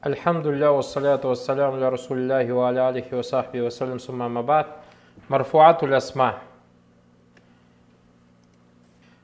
Альхамдулилля, 0.00 0.70
вассаляту 0.70 1.28
вассаляму 1.28 1.78
ля 1.78 1.90
расулилляхи 1.90 2.50
ва 2.50 2.68
аля 2.68 2.88
алихи 2.88 3.14
ва 3.14 3.22
сахби 3.22 3.60
ва 3.60 3.70
салям 3.70 3.98
сумма 3.98 4.28
мабад. 4.28 4.68
Марфуатуль 5.28 5.94
асма. 5.94 6.38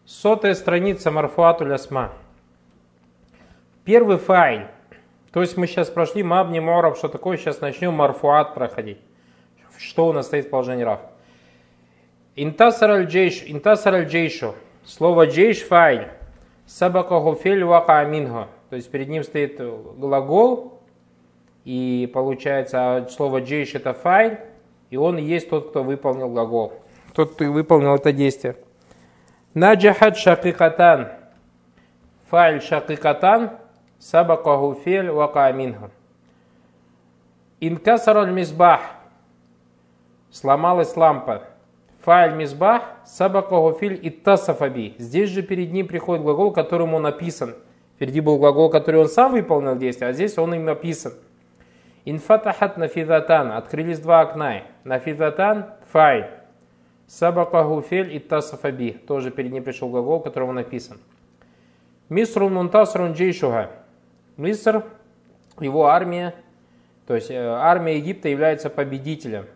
Сотая 0.05 0.55
страница 0.55 1.11
Марфуатуль 1.11 1.73
асма. 1.73 2.13
Первый 3.85 4.19
файль. 4.19 4.67
То 5.33 5.41
есть 5.41 5.57
мы 5.57 5.67
сейчас 5.67 5.89
прошли 5.89 6.23
мабни 6.23 6.61
мораб, 6.61 6.97
что 6.97 7.09
такое, 7.09 7.37
сейчас 7.37 7.61
начнем 7.61 7.95
марфуат 7.95 8.55
проходить. 8.55 8.99
Что 9.79 10.07
у 10.07 10.13
нас 10.13 10.27
стоит 10.27 10.47
в 10.47 10.51
положении 10.51 10.85
рав. 10.85 11.01
Интасар 12.37 12.91
аль-джейш, 12.91 13.45
интасар 13.47 13.95
аль-джейшу. 13.95 14.55
Слово 14.85 15.27
джейш 15.27 15.63
файль. 15.63 16.09
Сабакаху 16.67 17.35
фель 17.35 17.65
вака 17.65 18.01
аминху. 18.01 18.47
То 18.73 18.77
есть 18.77 18.91
перед 18.91 19.11
ним 19.11 19.23
стоит 19.23 19.61
глагол, 19.99 20.81
и 21.67 22.11
получается 22.15 23.07
слово 23.11 23.43
джейш 23.43 23.75
это 23.75 23.93
файль, 23.93 24.39
и 24.89 24.97
он 24.97 25.19
и 25.19 25.23
есть 25.23 25.51
тот, 25.51 25.69
кто 25.69 25.83
выполнил 25.83 26.31
глагол. 26.31 26.73
Тот, 27.13 27.35
кто 27.35 27.45
выполнил 27.53 27.95
это 27.95 28.15
действие. 28.15 28.57
Наджахат 29.53 30.17
шакикатан. 30.17 31.11
Файль 32.31 32.63
шакикатан. 32.63 33.59
Сабакаху 33.99 34.81
фель 34.83 35.11
вака 35.11 35.49
аминху. 35.49 35.91
Инкасар 37.61 38.17
аль-мизбах. 38.17 38.81
Сломалась 40.31 40.97
лампа. 40.97 41.43
Файль 42.01 42.37
мизбах, 42.37 42.85
сабакаху 43.05 43.77
филь 43.79 43.97
и 43.97 44.09
тасафаби. 44.09 44.95
Здесь 44.97 45.29
же 45.29 45.43
перед 45.43 45.75
ним 45.75 45.87
приходит 45.89 46.23
глагол, 46.23 46.53
которому 46.53 46.97
он 46.97 47.03
написан. 47.03 47.55
Впереди 48.03 48.21
был 48.21 48.37
глагол, 48.37 48.69
который 48.69 49.01
он 49.01 49.09
сам 49.09 49.31
выполнил 49.31 49.77
действие, 49.77 50.11
а 50.11 50.13
здесь 50.13 50.37
он 50.37 50.53
им 50.53 50.65
написан. 50.65 51.13
Инфатахат 52.05 52.77
нафидатан. 52.77 53.53
Открылись 53.53 54.01
два 54.01 54.23
окна. 54.23 54.63
Нафидатан 54.83 55.67
файль. 55.93 56.27
Сабакаху 57.07 57.81
филь 57.81 58.11
и 58.11 58.19
тасафаби. 58.19 58.91
Тоже 59.07 59.31
перед 59.31 59.53
ним 59.53 59.63
пришел 59.63 59.89
глагол, 59.89 60.19
которому 60.19 60.51
написан. 60.51 60.99
Мисрун 62.09 62.55
мунтасрун 62.55 63.13
джейшуга. 63.13 63.71
Миср, 64.37 64.83
его 65.61 65.87
армия, 65.87 66.35
то 67.07 67.15
есть 67.15 67.31
армия 67.31 67.99
Египта 67.99 68.29
является 68.29 68.69
победителем. 68.69 69.47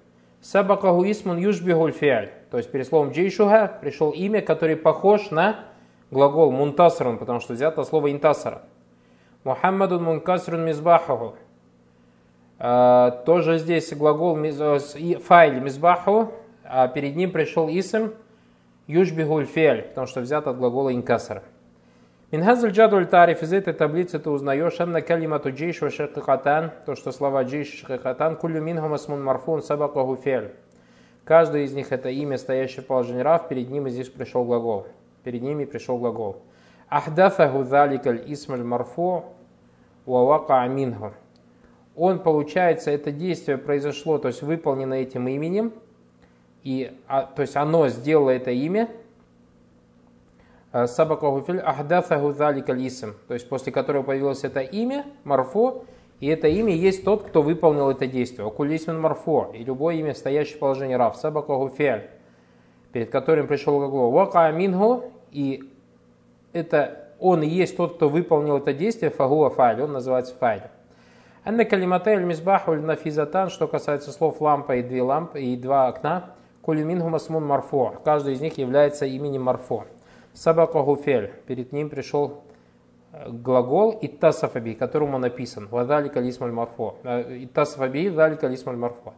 Сабакаху 0.41 1.03
исмун 1.11 1.39
юшбихуль 1.39 1.91
фиаль. 1.91 2.31
То 2.53 2.59
есть 2.59 2.71
перед 2.71 2.87
словом 2.87 3.11
джейшуга 3.11 3.77
пришел 3.81 4.13
имя, 4.13 4.41
которое 4.41 4.77
похож 4.77 5.33
на 5.33 5.65
глагол 6.11 6.51
мунтасрун, 6.53 7.19
потому 7.19 7.41
что 7.41 7.55
взято 7.55 7.85
слово 7.85 8.13
интасара. 8.13 8.63
Мухаммадун 9.45 10.03
мункасрун 10.03 10.65
мизбахаху. 10.65 11.37
Тоже 12.59 13.59
здесь 13.59 13.93
глагол 13.95 14.37
файль 14.37 15.61
мизбаху, 15.61 16.33
а 16.65 16.89
перед 16.89 17.17
ним 17.17 17.31
пришел 17.31 17.69
исм 17.69 18.13
юшбихуль 18.87 19.47
фиаль, 19.47 19.83
потому 19.83 20.07
что 20.07 20.21
взято 20.21 20.51
от 20.51 20.59
глагола 20.59 20.93
инкасара. 20.95 21.43
Минхазаль 22.33 22.73
джадуль 22.73 23.07
тариф 23.07 23.43
из 23.43 23.53
этой 23.53 23.73
таблицы 23.73 24.19
ты 24.19 24.31
узнаешь, 24.31 24.81
анна 24.81 25.01
калимату 25.01 25.53
джейш 25.53 25.81
ва 25.81 26.73
то, 26.87 26.95
что 26.97 27.13
слова 27.13 27.45
джейш 27.45 27.69
шакикатан, 27.81 28.37
кулю 28.37 28.61
минхум 28.61 28.95
асмун 28.95 29.23
марфун 29.23 29.63
сабакаху 29.63 30.17
фель. 30.17 30.53
Каждый 31.25 31.65
из 31.65 31.73
них 31.73 31.93
это 31.93 32.09
имя, 32.09 32.37
стоящее 32.37 32.83
в 32.83 32.87
положении 32.87 33.21
рав, 33.21 33.49
перед 33.49 33.71
ним 33.71 33.89
здесь 33.89 34.09
пришел 34.09 34.45
глагол. 34.45 34.87
Перед 35.27 35.43
ними 35.43 35.65
пришел 35.65 35.99
глагол. 35.99 36.37
Ахдафаху 36.89 37.65
заликаль 37.65 38.23
исмаль 38.33 38.63
марфу 38.63 39.25
вавака 40.05 40.63
аминху. 40.63 41.15
Он, 41.97 42.21
получается, 42.21 42.93
это 42.93 43.11
действие 43.11 43.59
произошло, 43.59 44.19
то 44.19 44.29
есть 44.29 44.43
выполнено 44.43 44.95
этим 44.95 45.27
именем, 45.27 45.73
и, 46.63 46.97
а, 47.09 47.25
то 47.25 47.43
есть 47.43 47.57
оно 47.57 47.89
сделало 47.89 48.31
это 48.31 48.53
имя, 48.53 48.89
Сабакаху 50.71 51.41
филь 51.41 51.59
ахдафаху 51.59 52.31
залика 52.31 52.73
лисм. 52.73 53.15
То 53.27 53.35
есть 53.35 53.49
после 53.49 53.73
которого 53.73 54.05
появилось 54.05 54.45
это 54.45 54.61
имя, 54.61 55.07
марфо, 55.25 55.85
и 56.21 56.29
это 56.29 56.47
имя 56.47 56.73
есть 56.73 57.05
тот, 57.05 57.25
кто 57.25 57.43
выполнил 57.43 57.91
это 57.91 58.07
действие. 58.07 58.47
Окулисмен 58.47 59.01
марфо. 59.01 59.51
И 59.55 59.65
любое 59.65 59.97
имя, 59.97 60.15
стоящее 60.15 60.55
в 60.55 60.61
положении 60.61 60.95
рав. 60.95 61.17
Сабакаху 61.17 61.69
фиаль. 61.69 62.11
Перед 62.93 63.11
которым 63.11 63.49
пришел 63.49 63.77
глагол. 63.81 64.13
Вака 64.13 64.47
амингу. 64.47 65.11
И 65.33 65.71
это 66.53 67.07
он 67.19 67.43
и 67.43 67.49
есть 67.49 67.77
тот, 67.77 67.97
кто 67.97 68.09
выполнил 68.09 68.59
это 68.59 68.73
действие. 68.73 69.11
Фагуа 69.11 69.51
файль. 69.51 69.83
Он 69.83 69.93
называется 69.93 70.35
файль. 70.35 70.63
Анна 71.45 71.65
калиматель 71.65 72.23
мизбаху 72.23 72.75
нафизатан. 72.75 73.51
Что 73.51 73.69
касается 73.69 74.13
слов 74.13 74.41
лампа 74.41 74.77
и 74.77 74.83
две 74.83 75.03
лампы 75.03 75.41
и 75.43 75.57
два 75.57 75.89
окна. 75.89 76.31
Кулюмингу 76.63 77.09
масмун 77.09 77.45
марфо. 77.45 77.95
Каждый 78.05 78.35
из 78.35 78.41
них 78.41 78.59
является 78.59 79.07
именем 79.07 79.43
марфо. 79.43 79.85
Сабакаху 80.35 80.97
фель. 80.97 81.33
Перед 81.47 81.73
ним 81.73 81.89
пришел 81.89 82.43
глагол 83.27 83.99
иттасафаби, 84.01 84.75
которому 84.75 85.19
написан. 85.19 85.69
Вадали 85.69 86.09
калисмаль 86.09 86.53
марфо. 86.53 86.97
Иттасафаби, 87.05 88.09
вадали 88.09 88.37
калисмаль 88.37 88.77
марфо. 88.77 89.15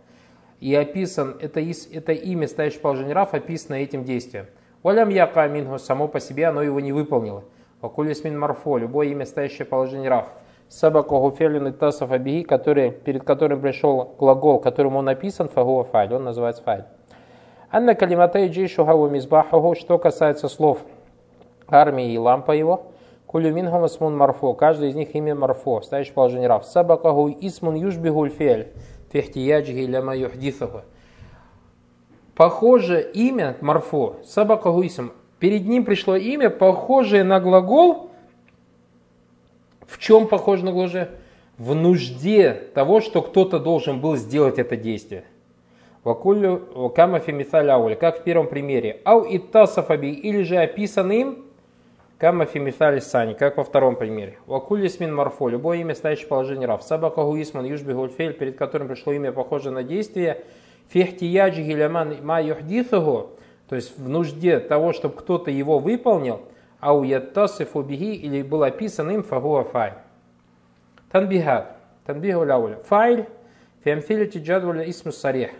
И 0.60 0.74
описан, 0.74 1.36
это, 1.40 1.60
это 1.60 2.12
имя, 2.12 2.48
стоящее 2.48 2.80
в 2.80 2.82
положении 2.82 3.12
рав, 3.12 3.32
описано 3.32 3.76
этим 3.76 4.04
действием. 4.04 4.46
Валям 4.88 5.10
яка 5.10 5.46
минху, 5.48 5.78
само 5.78 6.08
по 6.08 6.18
себе 6.18 6.46
оно 6.46 6.62
его 6.62 6.80
не 6.80 6.92
выполнило. 6.92 7.44
Вакулисмин 7.82 8.38
марфо, 8.38 8.78
любое 8.78 9.08
имя, 9.08 9.26
стоящее 9.26 9.66
в 9.66 9.68
положении 9.68 10.08
рав. 10.08 10.28
Сабакаху 10.70 11.30
фелин 11.30 11.68
иттасафаби, 11.68 12.42
который, 12.42 12.92
перед 12.92 13.22
которым 13.22 13.60
пришел 13.60 14.14
глагол, 14.18 14.58
которому 14.58 15.00
он 15.00 15.04
написан, 15.04 15.50
фагуа 15.50 15.84
файль, 15.84 16.14
он 16.14 16.24
называется 16.24 16.62
файль. 16.62 16.84
Анна 17.70 17.94
калиматай 17.94 18.48
джейшуха 18.48 18.94
мизбахаху, 18.94 19.74
что 19.74 19.98
касается 19.98 20.48
слов 20.48 20.78
армии 21.68 22.10
и 22.10 22.16
лампа 22.16 22.52
его. 22.52 22.86
Кулю 23.26 23.52
минхум 23.52 23.84
исмун 23.84 24.16
марфо. 24.16 24.54
Каждый 24.54 24.88
из 24.88 24.94
них 24.94 25.14
имя 25.14 25.34
марфо. 25.34 25.82
Стоящий 25.82 26.14
положение 26.14 26.48
рав. 26.48 26.64
Сабакаху 26.64 27.28
исмун 27.42 27.74
юшбихуль 27.74 28.30
фель. 28.30 28.72
Фехтияджихи 29.12 29.84
ляма 29.84 30.16
юхдисаху. 30.16 30.80
Похоже 32.38 33.02
имя 33.14 33.56
марфо. 33.60 34.20
Сабакаху 34.24 34.86
исм. 34.86 35.10
Перед 35.40 35.66
ним 35.66 35.84
пришло 35.84 36.14
имя, 36.14 36.50
похожее 36.50 37.24
на 37.24 37.40
глагол. 37.40 38.12
В 39.88 39.98
чем 39.98 40.28
похоже 40.28 40.64
на 40.64 40.70
глагол? 40.70 41.08
В 41.58 41.74
нужде 41.74 42.52
того, 42.74 43.00
что 43.00 43.22
кто-то 43.22 43.58
должен 43.58 44.00
был 44.00 44.16
сделать 44.16 44.60
это 44.60 44.76
действие. 44.76 45.24
Вакулю 46.04 46.92
камафи 46.94 47.32
мисаля 47.32 47.96
как 47.96 48.20
в 48.20 48.22
первом 48.22 48.46
примере. 48.46 49.00
Ау 49.04 49.26
иттасафаби, 49.28 50.12
или 50.12 50.44
же 50.44 50.58
описан 50.58 51.10
им 51.10 51.44
Кама 52.18 52.46
фимифали 52.46 53.00
сани, 53.00 53.34
как 53.34 53.56
во 53.56 53.64
втором 53.64 53.96
примере. 53.96 54.38
Вакулисмин 54.46 55.12
марфо, 55.12 55.48
любое 55.48 55.78
имя, 55.78 55.96
стоящее 55.96 56.26
в 56.26 56.28
положении 56.28 56.66
рав. 56.66 56.84
Сабакаху 56.84 57.40
исман 57.40 57.64
южби 57.64 57.92
гульфель, 57.92 58.32
перед 58.32 58.56
которым 58.56 58.86
пришло 58.86 59.12
имя, 59.12 59.32
похожее 59.32 59.72
на 59.72 59.82
действие. 59.82 60.44
Фехтияджи 60.88 61.62
гиляман 61.62 62.16
ма 62.22 62.40
юхдифаху, 62.40 63.30
то 63.68 63.76
есть 63.76 63.98
в 63.98 64.08
нужде 64.08 64.58
того, 64.58 64.92
чтобы 64.92 65.16
кто-то 65.16 65.50
его 65.50 65.78
выполнил, 65.78 66.42
а 66.80 66.94
у 66.94 67.02
яттасифу 67.02 67.82
биги, 67.82 68.14
или 68.14 68.42
был 68.42 68.62
описан 68.62 69.10
им 69.10 69.22
фагуа 69.22 69.64
фай. 69.64 69.94
Танбихат. 71.10 71.76
Танбиху 72.06 72.40
лауля. 72.40 72.78
Файль. 72.86 73.26
Фиамфилити 73.84 74.38
джадвуля 74.38 74.88
исму 74.90 75.12
сарих. 75.12 75.50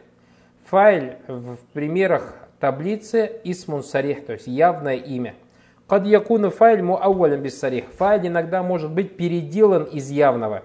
Файль 0.66 1.16
в 1.28 1.56
примерах 1.72 2.34
таблицы 2.60 3.40
исмун 3.44 3.82
сарих, 3.82 4.26
то 4.26 4.32
есть 4.32 4.46
явное 4.46 4.96
имя. 4.96 5.34
Кад 5.86 6.04
якуну 6.06 6.50
файль 6.50 6.82
муауалям 6.82 7.40
без 7.40 7.58
сарих. 7.58 7.84
Файль 7.96 8.26
иногда 8.26 8.62
может 8.62 8.90
быть 8.90 9.16
переделан 9.16 9.84
из 9.84 10.10
явного. 10.10 10.64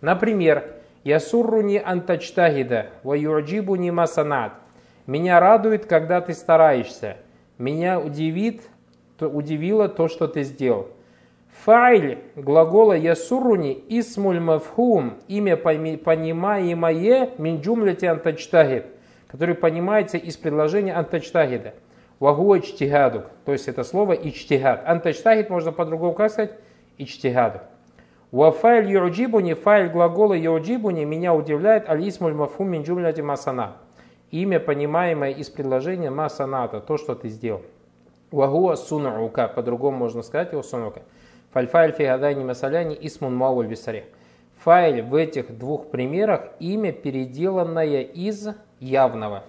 Например, 0.00 0.75
ясурруни 1.06 1.78
антачтагида, 1.78 2.86
ва 3.04 3.14
юджибуни 3.14 3.90
масанат. 3.90 4.52
Меня 5.06 5.38
радует, 5.38 5.86
когда 5.86 6.20
ты 6.20 6.34
стараешься. 6.34 7.18
Меня 7.58 8.00
удивит, 8.00 8.62
то 9.16 9.28
удивило 9.28 9.88
то, 9.88 10.08
что 10.08 10.26
ты 10.26 10.42
сделал. 10.42 10.88
Файль 11.64 12.18
глагола 12.34 12.94
ясурруни 12.94 13.84
исмуль 13.88 14.40
мафхум, 14.40 15.18
имя 15.28 15.56
понимаемое 15.56 17.30
минджумляти 17.38 18.06
антачтагид, 18.06 18.86
который 19.28 19.54
понимается 19.54 20.18
из 20.18 20.36
предложения 20.36 20.92
антачтагида. 20.92 21.74
Вагуа 22.18 22.58
ичтигадук. 22.58 23.26
То 23.44 23.52
есть 23.52 23.68
это 23.68 23.84
слово 23.84 24.14
ичтигад. 24.14 24.82
Антачтагид 24.86 25.50
можно 25.50 25.70
по-другому 25.70 26.14
как 26.14 26.32
сказать? 26.32 26.52
اجتهادك. 26.98 27.62
وفاعل 28.36 28.90
يعجبني, 28.90 29.54
فاعل 29.54 29.88
глагола 29.88 30.34
يعجبني 30.34 31.04
меня 31.04 31.34
удивляет 31.34 31.88
الاسم 31.88 32.34
المفهوم 32.34 32.68
من 32.68 32.82
جملة 32.82 33.22
ما 33.22 33.31
صنعت. 33.31 33.78
Имя, 34.30 34.60
понимаемое 34.60 35.30
из 35.30 35.48
предложения 35.48 36.10
ما 36.10 36.22
صنعت, 36.22 36.80
то, 36.80 36.98
что 36.98 37.14
ты 37.14 37.30
сделал. 37.30 37.62
وهو 38.30 38.76
صنعك, 38.76 39.48
по-другому 39.48 39.96
можно 39.96 40.20
сказать 40.20 40.52
его 40.52 40.62
صنعك. 40.62 41.00
فالفاعل 41.54 41.92
في 41.92 42.07
هذين 42.07 42.44
المثالين 42.44 42.94
اسم 43.00 43.34
مؤول 43.34 43.68
بالصريح. 43.68 44.04
فاعل 44.58 45.00
в 45.00 45.14
этих 45.14 45.56
двух 45.56 45.86
примерах 45.86 46.50
имя, 46.60 46.92
переделанное 46.92 48.02
из 48.02 48.48
явного. 48.80 49.44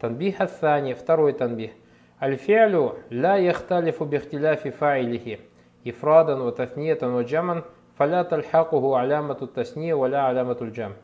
تنبيه 0.00 0.40
الثاني, 0.40 0.94
второй 0.94 1.32
تنبيه. 1.32 1.70
Аль-фиалю 2.20 2.96
ла 3.08 3.36
яхталифу 3.36 4.04
бихтиляфи 4.04 4.70
файлихи. 4.70 5.38
Ифрадан 5.84 6.42
ва 6.42 6.50
тафниятан 6.50 7.14
ва 7.14 7.22
джаман 7.22 7.64
фаля 7.96 8.24
тальхакуху 8.24 8.94
алямату 8.94 9.46
тасния 9.46 9.96
валя 9.96 10.28
алямату 10.28 10.70
джам. 10.70 10.94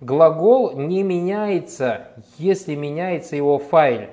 Глагол 0.00 0.76
не 0.76 1.02
меняется, 1.02 2.08
если 2.38 2.74
меняется 2.76 3.34
его 3.34 3.58
файл. 3.58 4.10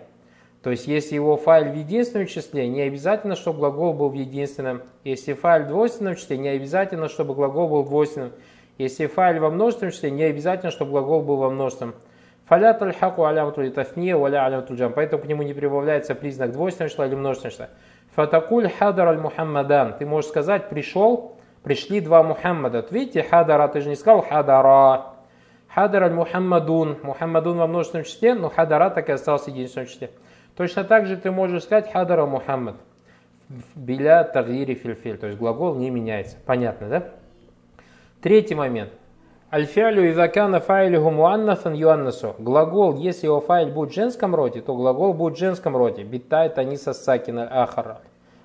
То 0.64 0.72
есть, 0.72 0.88
если 0.88 1.14
его 1.14 1.38
файл 1.38 1.72
в 1.72 1.76
единственном 1.76 2.26
числе, 2.26 2.68
не 2.68 2.82
обязательно, 2.82 3.36
чтобы 3.36 3.60
глагол 3.60 3.94
был 3.94 4.10
в 4.10 4.14
единственном. 4.14 4.82
Если 5.04 5.34
файл 5.34 5.66
в 5.66 5.68
двойственном 5.68 6.16
числе, 6.16 6.40
не 6.40 6.50
обязательно, 6.50 7.08
чтобы 7.08 7.36
глагол 7.36 7.70
был 7.70 7.84
в 7.84 7.90
двойственном. 7.90 8.32
Если 8.80 9.06
файл 9.06 9.42
во 9.42 9.52
множественном 9.52 9.92
числе, 9.92 10.10
не 10.10 10.24
обязательно, 10.24 10.72
чтобы 10.72 10.92
глагол 10.92 11.22
был 11.22 11.36
во 11.36 11.52
множественном. 11.52 11.94
Фалят 12.46 12.82
аль-хаку 12.82 13.26
алямату 13.26 13.70
тафния 13.72 14.18
валя 14.18 14.44
алямату 14.44 14.76
джам. 14.76 14.94
Поэтому 14.94 15.22
к 15.22 15.28
нему 15.28 15.44
не 15.44 15.54
прибавляется 15.54 16.16
признак 16.16 16.52
двойственного 16.52 16.90
числа 16.90 17.06
или 17.06 17.14
множественного 17.14 17.52
числа. 17.52 17.70
Фатакуль 18.16 18.70
хадар 18.70 19.08
аль-мухаммадан. 19.10 19.98
Ты 20.00 20.08
можешь 20.08 20.32
сказать, 20.32 20.70
пришел, 20.70 21.35
пришли 21.66 22.00
два 22.00 22.24
Мухаммада. 22.24 22.78
Вот 22.78 22.92
видите, 22.92 23.24
хадара, 23.24 23.68
ты 23.68 23.82
же 23.82 23.90
не 23.90 23.96
сказал 23.96 24.22
хадара. 24.22 25.08
Хадар 25.68 26.04
аль-мухаммадун. 26.04 27.00
Мухаммадун 27.04 27.58
во 27.58 27.68
множественном 27.68 28.06
числе, 28.06 28.36
но 28.36 28.50
хадара 28.50 28.90
так 28.92 29.10
и 29.10 29.12
остался 29.12 29.46
в 29.46 29.54
единственном 29.54 29.88
числе. 29.88 30.12
Точно 30.56 30.86
так 30.86 31.08
же 31.08 31.18
ты 31.18 31.32
можешь 31.32 31.64
сказать 31.64 31.92
хадара 31.92 32.26
Мухаммад. 32.26 32.76
Биля 33.76 34.24
тагири 34.24 34.76
фильфиль. 34.76 35.18
То 35.18 35.28
есть 35.28 35.40
глагол 35.40 35.76
не 35.76 35.90
меняется. 35.90 36.38
Понятно, 36.46 36.88
да? 36.88 37.04
Третий 38.22 38.56
момент. 38.56 38.92
Альфиалю 39.52 40.10
изакана 40.12 40.60
файлиху 40.60 41.10
муаннасан 41.10 41.74
юаннасу. 41.74 42.36
Глагол, 42.38 42.96
если 42.96 43.26
его 43.26 43.42
файль 43.42 43.72
будет 43.72 43.92
в 43.92 43.96
женском 43.96 44.36
роде, 44.36 44.62
то 44.62 44.76
глагол 44.76 45.14
будет 45.14 45.36
в 45.36 45.40
женском 45.40 45.76
роде. 45.76 46.04
Биттай 46.04 46.50
таниса 46.50 46.94
сакина 46.94 47.48
ахара. 47.64 48.02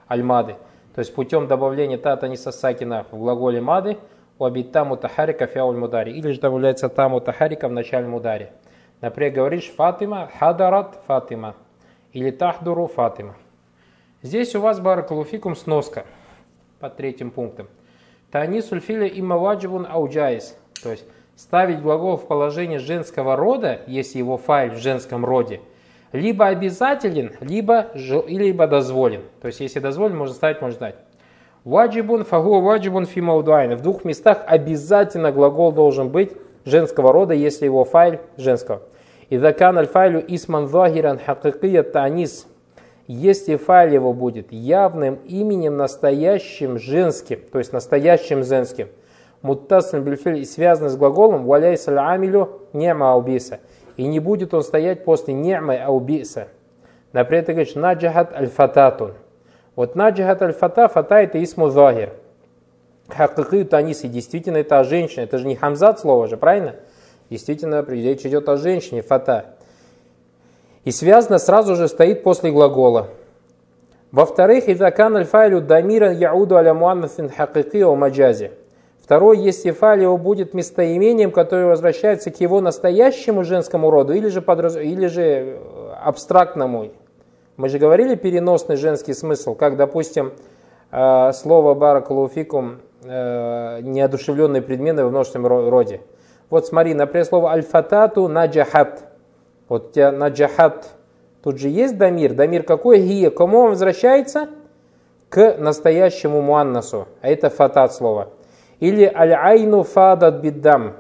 Альмады. 0.08 0.56
То 0.94 1.00
есть 1.00 1.14
путем 1.14 1.46
добавления 1.46 1.98
та 1.98 2.16
таниса 2.16 2.52
сакина 2.52 3.06
в 3.10 3.18
глаголе 3.18 3.60
мады, 3.60 3.98
у 4.38 4.44
абитта 4.44 4.84
мутахарика 4.84 5.46
фяуль 5.46 5.76
мудари. 5.76 6.12
Или 6.12 6.32
же 6.32 6.40
добавляется 6.40 6.88
та 6.88 7.08
мутахарика 7.08 7.68
в 7.68 7.72
начальном 7.72 8.14
ударе. 8.14 8.52
Например, 9.00 9.32
говоришь 9.32 9.70
Фатима, 9.70 10.30
хадарат 10.38 10.98
Фатима 11.06 11.54
или 12.12 12.30
тахдуру 12.30 12.86
Фатима. 12.86 13.36
Здесь 14.22 14.54
у 14.54 14.60
вас 14.60 14.80
баракалуфикум 14.80 15.56
сноска 15.56 16.04
под 16.80 16.96
третьим 16.96 17.30
пунктом. 17.30 17.68
تأنيث 18.30 18.60
الفعل 18.60 19.10
واجب 19.36 19.86
أو 19.88 20.08
جائز. 20.08 20.56
То 20.82 20.90
есть 20.90 21.04
ставить 21.36 21.80
глагол 21.80 22.16
в 22.16 22.26
положение 22.26 22.78
женского 22.78 23.36
рода, 23.36 23.80
если 23.86 24.18
его 24.18 24.36
فاعل 24.36 24.72
в 24.72 24.76
женском 24.76 25.24
роде, 25.24 25.60
либо 26.12 26.46
обязателен, 26.46 27.32
либо, 27.40 27.88
либо 28.26 28.66
дозволен. 28.66 29.22
То 29.40 29.46
есть 29.46 29.60
если 29.60 29.80
дозволен, 29.80 30.16
можно 30.16 30.34
ставить, 30.34 30.60
можно 30.60 30.76
ждать. 30.76 30.96
واجب 31.64 32.24
فهو 32.24 32.60
واجب 32.60 33.06
في 33.06 33.22
موضعين. 33.22 33.76
В 33.76 33.82
двух 33.82 34.04
местах 34.04 34.42
обязательно 34.46 35.30
глагол 35.30 35.72
должен 35.72 36.08
быть 36.08 36.32
женского 36.64 37.12
рода, 37.12 37.34
если 37.34 37.66
его 37.66 37.84
فاعل 37.84 38.18
женского. 38.36 38.82
إذا 39.28 39.53
كان 39.53 39.78
الفاعل 39.78 40.24
اسما 40.26 40.68
ظاهرا 40.68 41.18
حقيقي 41.18 41.82
التأنيث. 41.82 42.46
Если 43.06 43.56
файл 43.56 43.92
его 43.92 44.12
будет 44.12 44.52
явным 44.52 45.18
именем 45.26 45.76
настоящим 45.76 46.78
женским, 46.78 47.40
то 47.52 47.58
есть 47.58 47.72
настоящим 47.72 48.42
женским, 48.42 48.88
муттасн 49.42 49.98
бильфиль 49.98 50.38
и 50.38 50.44
связанный 50.44 50.90
с 50.90 50.96
глаголом 50.96 51.44
валяйс 51.44 51.86
аль-амилю 51.88 52.62
нема 52.72 53.12
аубиса. 53.12 53.60
И 54.00 54.06
не 54.06 54.18
будет 54.18 54.54
он 54.54 54.62
стоять 54.62 55.04
после 55.04 55.34
нема 55.34 55.74
аубиса. 55.74 56.48
Например, 57.12 57.44
ты 57.44 57.52
говоришь 57.52 57.74
наджахат 57.74 58.34
аль-фататун. 58.34 59.12
Вот 59.76 59.94
наджахат 59.94 60.40
аль-фата, 60.40 60.88
фата 60.88 61.16
это 61.16 61.44
исму 61.44 61.68
захир. 61.68 62.14
Хакикию 63.08 63.66
танис, 63.66 64.02
и 64.02 64.08
действительно 64.08 64.56
это 64.56 64.82
женщина, 64.84 65.24
это 65.24 65.36
же 65.36 65.46
не 65.46 65.54
хамзат 65.54 66.00
слово 66.00 66.28
же, 66.28 66.38
правильно? 66.38 66.76
Действительно, 67.28 67.84
речь 67.86 68.24
идет 68.24 68.48
о 68.48 68.56
женщине, 68.56 69.02
фата. 69.02 69.56
И 70.84 70.92
связано 70.92 71.38
сразу 71.38 71.76
же 71.76 71.86
стоит 71.86 72.22
после 72.22 72.52
глагола. 72.52 73.08
Во-вторых, 74.12 74.66
идакан 74.70 75.14
аль-файлю 75.14 75.60
дамира 75.60 76.10
яуду 76.10 76.56
аля 76.56 76.72
муаннафин 76.72 77.28
хакики 77.28 77.82
о 77.82 77.94
маджази. 77.94 78.52
Второй, 79.10 79.38
его 79.38 80.16
будет 80.18 80.54
местоимением, 80.54 81.32
которое 81.32 81.66
возвращается 81.66 82.30
к 82.30 82.40
его 82.40 82.60
настоящему 82.60 83.42
женскому 83.42 83.90
роду 83.90 84.12
или 84.12 84.28
же, 84.28 84.40
подраз... 84.40 84.76
или 84.76 85.08
же 85.08 85.22
э, 85.22 85.58
абстрактному. 86.00 86.90
Мы 87.56 87.68
же 87.68 87.80
говорили 87.80 88.14
переносный 88.14 88.76
женский 88.76 89.12
смысл, 89.12 89.56
как, 89.56 89.76
допустим, 89.76 90.32
э, 90.92 91.32
слово 91.32 91.74
баракалуфикум 91.74 92.82
э, 93.02 93.80
неодушевленные 93.82 94.62
предметы 94.62 95.04
в 95.04 95.10
множественном 95.10 95.68
роде. 95.68 96.02
Вот 96.48 96.68
смотри, 96.68 96.94
например, 96.94 97.24
слово 97.24 97.50
альфатату 97.50 98.28
наджахат. 98.28 99.06
Вот 99.68 99.88
у 99.88 99.90
тебя 99.90 100.12
наджахат. 100.12 100.86
Тут 101.42 101.58
же 101.58 101.68
есть 101.68 101.98
дамир. 101.98 102.34
Дамир 102.34 102.62
какой? 102.62 103.00
Гия. 103.00 103.30
Кому 103.30 103.58
он 103.58 103.70
возвращается? 103.70 104.50
К 105.28 105.56
настоящему 105.58 106.40
муаннасу. 106.42 107.08
А 107.22 107.28
это 107.28 107.50
фатат 107.50 107.92
слово. 107.92 108.28
Или 108.80 109.04
аль-айну 109.04 109.82
фадат 109.82 110.40
биддам. 110.40 110.96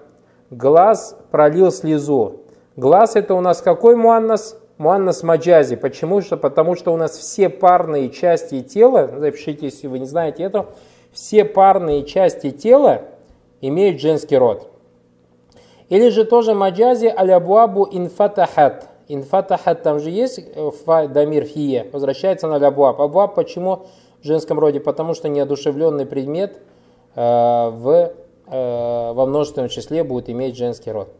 Глаз 0.50 1.16
пролил 1.30 1.72
слезу. 1.72 2.42
Глаз 2.76 3.16
это 3.16 3.34
у 3.34 3.40
нас 3.40 3.62
какой 3.62 3.96
муаннас? 3.96 4.58
Муаннас 4.78 5.22
маджази. 5.22 5.76
Почему? 5.76 6.20
Что, 6.20 6.36
потому 6.36 6.74
что 6.74 6.92
у 6.92 6.96
нас 6.96 7.16
все 7.18 7.48
парные 7.48 8.10
части 8.10 8.62
тела, 8.62 9.10
запишите, 9.18 9.66
если 9.66 9.86
вы 9.88 9.98
не 9.98 10.06
знаете 10.06 10.42
это, 10.42 10.66
все 11.12 11.44
парные 11.44 12.04
части 12.04 12.50
тела 12.50 13.02
имеют 13.60 14.00
женский 14.00 14.38
род. 14.38 14.70
Или 15.88 16.08
же 16.08 16.24
тоже 16.24 16.54
маджази 16.54 17.06
алябуабу 17.06 17.88
инфатахат. 17.90 18.88
Инфатахат, 19.08 19.82
там 19.82 19.98
же 19.98 20.10
есть 20.10 20.38
э, 20.38 21.08
дамир 21.08 21.44
фие, 21.44 21.88
возвращается 21.92 22.46
на 22.46 22.56
алябуаб. 22.56 23.00
Абуаб 23.00 23.34
почему 23.34 23.86
в 24.22 24.24
женском 24.24 24.58
роде? 24.58 24.80
Потому 24.80 25.14
что 25.14 25.28
неодушевленный 25.28 26.06
предмет 26.06 26.60
в, 27.14 28.12
э, 28.46 29.12
во 29.12 29.26
множественном 29.26 29.68
числе 29.68 30.04
будет 30.04 30.30
иметь 30.30 30.56
женский 30.56 30.90
род. 30.90 31.12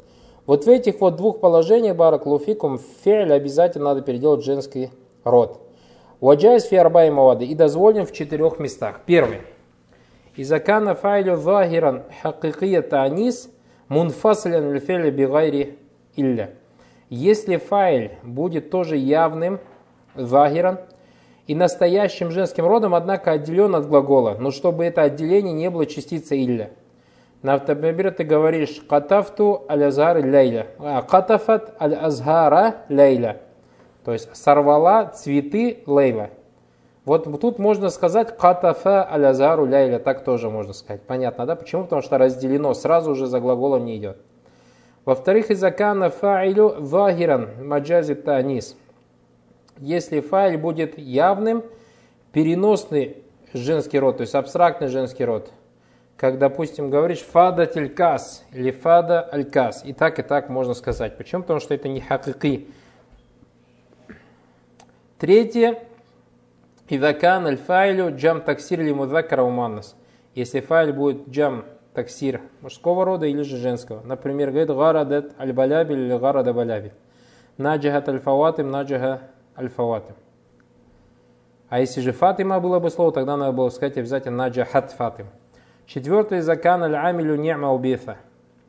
Вот 0.46 0.64
в 0.64 0.68
этих 0.68 1.00
вот 1.00 1.16
двух 1.16 1.40
положениях, 1.40 1.96
барак 1.96 2.26
луфикум, 2.26 2.80
фейль 3.04 3.32
обязательно 3.32 3.86
надо 3.86 4.02
переделать 4.02 4.44
женский 4.44 4.90
род. 5.24 5.60
Ваджайс 6.20 6.64
фиарба 6.64 7.06
и 7.06 7.10
мавады. 7.10 7.44
И 7.44 7.54
дозволен 7.54 8.06
в 8.06 8.12
четырех 8.12 8.58
местах. 8.58 9.00
Первый. 9.06 9.42
Изакана 10.36 10.94
файлю 10.94 11.36
захиран 11.36 12.02
хакикия 12.22 12.82
танис– 12.82 13.48
Мунфаслян 13.90 14.72
льфеля 14.72 15.10
бигайри 15.10 15.76
илля. 16.14 16.50
Если 17.08 17.56
файл 17.56 18.12
будет 18.22 18.70
тоже 18.70 18.96
явным, 18.96 19.58
загиран, 20.14 20.78
и 21.50 21.54
настоящим 21.56 22.30
женским 22.30 22.64
родом, 22.64 22.94
однако 22.94 23.32
отделен 23.32 23.74
от 23.74 23.88
глагола, 23.88 24.36
но 24.38 24.52
чтобы 24.52 24.84
это 24.84 25.02
отделение 25.02 25.52
не 25.52 25.68
было 25.68 25.84
частицей 25.84 26.44
илля. 26.46 26.70
Например, 27.42 28.12
ты 28.12 28.22
говоришь 28.22 28.80
«катафту 28.88 29.66
аль-азгар 29.68 30.24
лейля», 30.24 30.68
а 30.78 31.02
«катафат 31.02 31.74
аль-азгара 31.82 32.76
лейля», 32.88 33.38
то 34.04 34.12
есть 34.12 34.28
«сорвала 34.36 35.06
цветы 35.06 35.82
лейла». 35.86 36.30
Вот 37.04 37.40
тут 37.40 37.58
можно 37.58 37.90
сказать 37.90 38.36
катафа 38.36 39.02
алязару 39.02 39.66
ляйля, 39.66 39.98
так 39.98 40.22
тоже 40.22 40.50
можно 40.50 40.72
сказать. 40.72 41.02
Понятно, 41.02 41.46
да? 41.46 41.56
Почему? 41.56 41.82
Потому 41.82 42.02
что 42.02 42.16
разделено, 42.16 42.74
сразу 42.74 43.16
же 43.16 43.26
за 43.26 43.40
глаголом 43.40 43.86
не 43.86 43.96
идет. 43.96 44.18
Во-вторых, 45.04 45.50
изакана 45.50 46.10
фаилю 46.10 46.76
вагиран 46.78 47.48
маджази 47.66 48.14
танис. 48.14 48.76
Если 49.80 50.20
файл 50.20 50.58
будет 50.58 50.98
явным, 50.98 51.64
переносный 52.32 53.16
женский 53.52 53.98
род, 53.98 54.18
то 54.18 54.20
есть 54.20 54.34
абстрактный 54.34 54.88
женский 54.88 55.24
род, 55.24 55.50
как, 56.16 56.38
допустим, 56.38 56.90
говоришь 56.90 57.20
фада 57.20 57.66
телькас 57.66 58.44
или 58.52 58.70
фада 58.70 59.22
алькас, 59.22 59.82
и 59.84 59.92
так 59.92 60.18
и 60.18 60.22
так 60.22 60.50
можно 60.50 60.74
сказать. 60.74 61.16
Почему? 61.16 61.42
Потому 61.42 61.60
что 61.60 61.74
это 61.74 61.88
не 61.88 62.00
хакики. 62.00 62.68
Третье, 65.18 65.78
Идакан 66.90 67.46
аль-файлю 67.46 68.16
джам 68.16 68.40
таксир 68.40 68.80
ли 68.80 68.92
мудакара 68.92 69.42
уманнас. 69.44 69.94
Если 70.34 70.58
файль 70.60 70.92
будет 70.92 71.28
джам 71.28 71.64
таксир 71.94 72.40
мужского 72.62 73.04
рода 73.04 73.26
или 73.26 73.42
же 73.42 73.56
женского. 73.58 74.02
Например, 74.04 74.50
говорит 74.50 74.70
гарадат 74.70 75.32
аль-баляби 75.38 75.94
или 75.94 76.18
гарада 76.18 76.52
баляби. 76.52 76.92
Наджахат 77.58 78.08
аль-фаватим, 78.08 78.70
наджаха 78.72 79.22
аль-фаватим. 79.60 80.14
А 81.68 81.78
если 81.78 82.00
же 82.00 82.12
Фатима 82.12 82.58
было 82.58 82.80
бы 82.80 82.90
слово, 82.90 83.12
тогда 83.12 83.36
надо 83.36 83.52
было 83.52 83.68
сказать 83.68 83.96
обязательно 83.96 84.38
наджахат 84.38 84.90
Фатим. 84.92 85.26
Четвертый 85.86 86.40
закан 86.40 86.82
аль-амилю 86.82 87.36
ни'ма 87.36 87.72
убиса. 87.72 88.16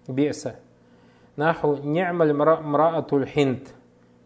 Биса. 0.08 0.56
Наху 1.36 1.78
ни'маль 1.78 2.34
мраатуль 2.34 3.26
хинт. 3.26 3.74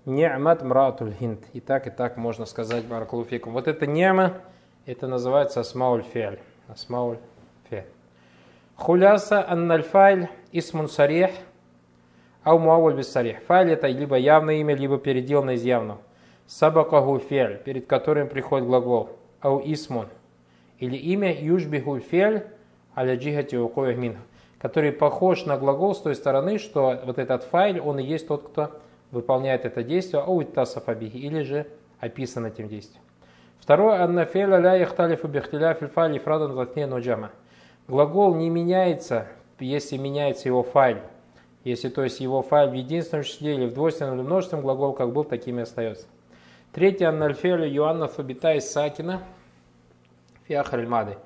Ни'мат 0.05 0.63
мраатуль 0.63 1.13
хинт. 1.13 1.45
И 1.53 1.61
так, 1.61 1.87
и 1.87 1.89
так 1.89 2.17
можно 2.17 2.45
сказать, 2.45 2.85
баракулуфикум. 2.85 3.53
Вот 3.53 3.67
это 3.67 3.87
ни'ма, 3.87 4.33
это 4.85 5.07
называется 5.07 5.61
асмауль 5.61 6.03
фиаль. 6.03 6.39
Асмауль 6.67 7.17
фиаль. 7.69 7.85
Хуляса 8.75 9.47
аннальфайль 9.47 10.27
исмун 10.51 10.89
сарих, 10.89 11.31
ау 12.43 12.59
муавуль 12.59 12.95
без 12.95 13.09
сарих. 13.09 13.41
Файль 13.43 13.71
это 13.71 13.87
либо 13.87 14.17
явное 14.17 14.55
имя, 14.55 14.75
либо 14.75 14.97
переделанное 14.97 15.55
из 15.55 15.63
явного. 15.63 15.99
Сабакаху 16.47 17.17
фиаль, 17.19 17.57
перед 17.63 17.87
которым 17.87 18.29
приходит 18.29 18.67
глагол. 18.67 19.09
Ау 19.41 19.61
исмун. 19.65 20.07
Или 20.79 20.95
имя 20.95 21.33
южбиху 21.33 21.99
фиаль, 21.99 22.45
аля 22.95 23.15
джихати 23.15 23.55
мин, 23.95 24.17
который 24.59 24.91
похож 24.91 25.45
на 25.45 25.57
глагол 25.57 25.95
с 25.95 26.01
той 26.01 26.15
стороны, 26.15 26.59
что 26.59 27.01
вот 27.05 27.17
этот 27.17 27.43
файл, 27.43 27.87
он 27.87 27.99
и 27.99 28.03
есть 28.03 28.27
тот, 28.27 28.49
кто 28.49 28.71
выполняет 29.11 29.65
это 29.65 29.83
действие, 29.83 30.21
ау 30.21 30.43
тасафабихи, 30.43 31.17
или 31.17 31.41
же 31.41 31.65
описан 31.99 32.45
этим 32.45 32.67
действием. 32.67 33.01
Второе, 33.59 34.03
аннафеля 34.03 34.59
ля 34.59 34.75
яхталифу 34.75 35.27
бихтиля 35.27 35.73
фильфали 35.73 36.19
фрадан 36.19 36.51
латне 36.51 36.85
ноджама. 36.85 37.31
Глагол 37.87 38.35
не 38.35 38.49
меняется, 38.49 39.27
если 39.59 39.97
меняется 39.97 40.49
его 40.49 40.61
файл. 40.61 40.97
Если 41.63 41.89
то 41.89 42.03
есть 42.03 42.19
его 42.19 42.43
файл 42.43 42.69
в 42.69 42.73
единственном 42.73 43.23
числе 43.23 43.55
или 43.55 43.65
в 43.65 43.73
двойственном 43.73 44.15
или 44.15 44.21
множественном, 44.21 44.63
глагол 44.63 44.93
как 44.93 45.11
был, 45.11 45.23
такими 45.23 45.63
остается. 45.63 46.05
Третье, 46.75 47.07
аннальфеля 47.07 47.65
юанна 47.65 48.09
фабита 48.09 48.59
сакина 48.59 49.23
фиахар 50.45 50.85
мады. 50.85 51.17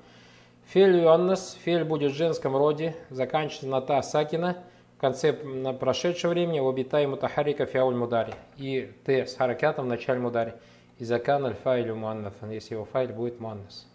Фель 0.66 1.00
юаннас, 1.00 1.58
фель 1.64 1.82
будет 1.82 2.12
в 2.12 2.14
женском 2.14 2.56
роде, 2.56 2.94
заканчивается 3.08 3.66
на 3.66 3.80
та 3.80 4.00
сакина, 4.04 4.58
в 4.96 5.00
конце 5.00 5.32
на 5.32 5.72
прошедшего 5.72 6.30
времени, 6.30 6.60
أو 6.60 6.82
بتاء 6.82 7.04
متحركة 7.08 7.66
في 7.66 7.78
أول 7.78 7.96
المضارع. 7.96 8.32
И 8.58 8.92
т 9.04 9.26
с 9.26 9.34
حركة 9.34 9.69
ом 9.69 9.86
в 9.86 9.88
начале 9.88 10.20
мудари. 10.20 10.54
إذا 11.00 11.04
كان 11.04 11.44
الفاعل 11.44 11.96
مؤنثا, 11.96 12.50
если 12.50 12.74
его 12.74 12.84
فاعل 12.84 13.08
будет 13.08 13.40
مؤنث. 13.40 13.88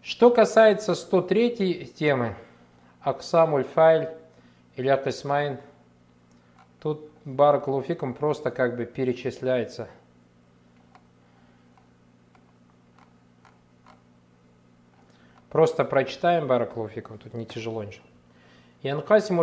Что 0.00 0.30
касается 0.30 0.94
103 0.94 1.92
темы, 1.94 2.36
أقسام 3.02 3.64
الفاعل 3.64 4.08
على 4.76 4.88
قسمين, 4.88 5.58
тут 6.80 7.10
بارك 7.26 7.52
الله 7.52 7.79
فيكم 7.79 8.14
просто 8.14 8.50
как 8.50 8.78
бы 8.78 8.86
перечисляется. 8.86 9.88
Просто 15.52 15.84
прочитаем 15.84 16.46
Баракулуфикум, 16.46 17.18
тут 17.18 17.34
не 17.34 17.44
тяжело 17.44 17.84
ничего. 17.84 18.06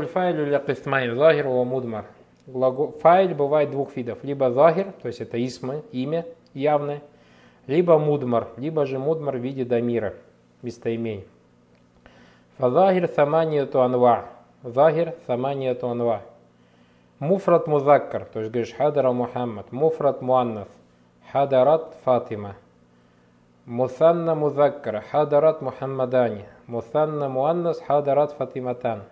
Файлю 0.08 1.16
Захир 1.16 1.46
мудмар. 1.46 2.06
Файль 3.02 3.36
бывает 3.36 3.70
двух 3.70 3.96
видов. 3.96 4.18
Либо 4.24 4.50
захир, 4.50 4.92
то 5.04 5.08
есть 5.08 5.22
это 5.22 5.38
исмы, 5.46 5.84
имя 5.92 6.26
явное, 6.56 7.04
либо 7.68 8.00
мудмар, 8.00 8.48
либо 8.58 8.88
же 8.88 8.98
мудмар 8.98 9.38
в 9.38 9.42
виде 9.42 9.64
дамира– 9.64 10.16
местоимений. 10.64 11.28
Фазахир 12.58 13.08
саманияту 13.08 13.82
анва. 13.82 14.26
Захир 14.64 15.14
саманияту 15.28 15.90
анва. 15.90 16.24
Муфрат 17.20 17.68
музаккар, 17.68 18.26
то 18.26 18.40
есть 18.40 18.52
говоришь 18.52 18.74
хадара 18.74 19.12
Мухаммад. 19.12 19.72
Муфрат 19.72 20.24
муаннас. 20.24 20.70
Хадарат 21.32 21.96
Фатима. 22.04 22.56
Мусанна 23.70 24.34
музаккар. 24.34 25.04
Хадарат 25.12 25.62
Мухаммадани. 25.62 26.46
Мусанна 26.66 27.30
муаннас. 27.30 27.80
Хадарат 27.80 28.32
Фатиматан. 28.32 29.04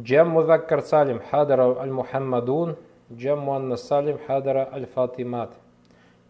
Джам 0.00 0.30
музаккар 0.30 0.80
салим. 0.80 1.20
Хадара 1.30 1.78
аль-Мухаммадун. 1.78 2.74
Джам 3.12 3.38
муаннас 3.38 3.82
салим. 3.82 4.18
Хадара 4.26 4.68
аль-Фатимат. 4.72 5.52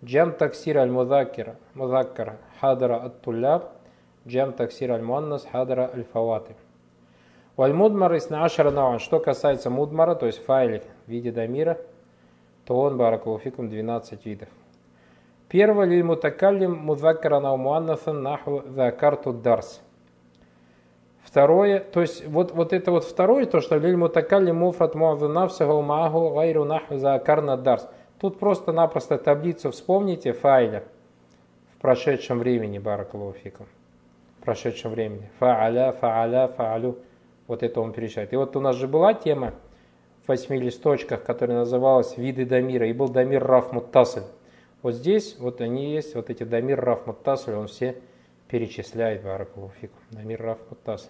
Джам 0.05 0.33
таксир 0.33 0.77
аль-музаккар. 0.77 1.55
Музаккар. 1.73 2.35
Хадара 2.61 2.97
ат-Туляб. 2.97 3.63
Джам 4.29 4.53
таксир 4.53 4.93
аль-Муаннас 4.93 5.47
хадара 5.51 5.91
аль-Фаваты. 5.95 6.57
Валь-Мудмар 7.57 8.19
исна 8.19 8.45
ашара 8.45 8.71
науан. 8.71 8.99
Что 8.99 9.19
касается 9.19 9.71
мудмара, 9.71 10.15
то 10.15 10.27
есть 10.27 10.45
файлик 10.45 10.83
в 11.07 11.11
виде 11.11 11.33
дамира, 11.33 11.79
то 12.67 12.79
он, 12.79 12.99
баракулуфикум, 12.99 13.71
12 13.71 14.27
видов. 14.27 14.49
Первое, 15.53 15.85
лиль 15.85 16.03
мутакаллим 16.03 16.79
мудзаккара 16.79 17.39
нау 17.39 17.59
муаннасан 17.59 18.23
наху 18.23 18.63
закарту 18.69 19.35
дарс. 19.35 19.83
Второе, 21.23 21.81
то 21.81 22.01
есть 22.01 22.27
вот, 22.27 22.53
вот 22.53 22.73
это 22.73 22.91
вот 22.91 23.05
второе, 23.05 23.45
то, 23.45 23.61
что 23.61 23.77
лиль 23.77 23.97
мутакаллим 23.97 24.57
муфрат 24.57 24.95
муазунавсаху 24.95 25.83
маху 25.83 26.31
гайру 26.31 26.65
наху 26.65 26.97
закарна 26.97 27.59
дарс. 27.59 27.87
Тут 28.19 28.39
просто-напросто 28.39 29.19
таблицу 29.19 29.71
вспомните 29.73 30.33
файля 30.33 30.85
в 31.77 31.83
прошедшем 31.83 32.39
времени, 32.39 32.79
баракулуфикум 32.79 33.67
прошедшем 34.43 34.93
времени. 34.93 35.31
Фааля, 35.39 35.93
фааля, 35.93 36.49
фаалю. 36.49 36.99
Вот 37.47 37.63
это 37.63 37.83
он 37.83 37.93
перечисляет. 37.93 38.33
И 38.33 38.37
вот 38.37 38.57
у 38.57 38.61
нас 38.61 38.75
же 38.77 38.89
была 38.89 39.13
тема 39.13 39.53
в 40.25 40.29
восьми 40.29 40.59
листочках, 40.59 41.23
которая 41.23 41.59
называлась 41.59 42.17
«Виды 42.17 42.47
Дамира», 42.47 42.87
и 42.87 42.95
был 42.95 43.11
Дамир 43.11 43.45
Раф 43.45 43.71
Муттасль. 43.71 44.23
Вот 44.83 44.95
здесь 44.95 45.37
вот 45.39 45.61
они 45.61 45.93
есть, 45.95 46.15
вот 46.15 46.29
эти 46.29 46.43
Дамир 46.43 46.81
Рафмат 46.81 47.27
он 47.49 47.69
все 47.69 47.97
перечисляет 48.49 49.23
Баракулуфик. 49.23 49.93
Дамир 50.11 50.43
Рафмат 50.43 51.09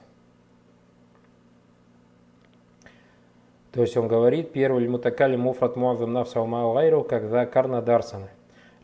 То 3.73 3.81
есть 3.81 3.97
он 3.97 4.07
говорит, 4.07 4.52
первый 4.52 4.83
лимутакали 4.83 5.37
муфрат 5.37 5.76
муазам 5.76 6.12
нафса 6.12 6.41
гайру, 6.45 7.02
как 7.02 7.29
за 7.29 7.47
карна 7.47 7.81
дарсана. 7.81 8.29